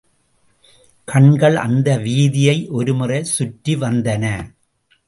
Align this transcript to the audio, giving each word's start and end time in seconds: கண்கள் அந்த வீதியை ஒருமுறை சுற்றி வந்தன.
கண்கள் 1.07 1.57
அந்த 1.57 1.97
வீதியை 1.97 2.57
ஒருமுறை 2.69 3.23
சுற்றி 3.23 3.75
வந்தன. 3.75 4.25